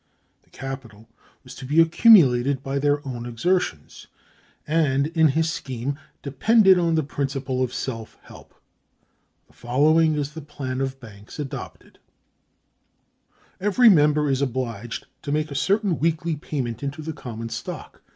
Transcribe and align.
The 0.41 0.49
capital 0.49 1.07
was 1.43 1.53
to 1.53 1.63
be 1.63 1.79
accumulated 1.79 2.63
by 2.63 2.79
their 2.79 3.07
own 3.07 3.27
exertions, 3.27 4.07
and, 4.65 5.05
in 5.15 5.27
his 5.27 5.53
scheme 5.53 5.99
depended 6.23 6.79
on 6.79 6.95
the 6.95 7.03
principle 7.03 7.61
of 7.61 7.71
self 7.71 8.17
help. 8.23 8.55
The 9.45 9.53
following 9.53 10.15
is 10.15 10.31
the 10.33 10.41
plan 10.41 10.81
of 10.81 10.99
banks 10.99 11.37
adopted: 11.37 11.99
"Every 13.59 13.89
member 13.89 14.27
is 14.27 14.41
obliged 14.41 15.05
to 15.21 15.31
make 15.31 15.51
a 15.51 15.53
certain 15.53 15.99
weekly 15.99 16.35
payment 16.35 16.81
into 16.81 17.03
the 17.03 17.13
common 17.13 17.49
stock. 17.49 18.01